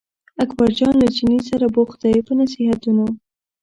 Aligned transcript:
اکبرجان 0.43 0.93
له 1.01 1.07
چیني 1.15 1.39
سره 1.49 1.65
بوخت 1.75 1.97
دی 2.11 2.19
په 2.27 2.33
نصیحتونو. 2.39 3.05